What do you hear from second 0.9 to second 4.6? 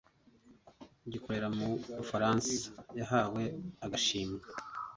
gikorera mu bufaransa yahawe agashimwe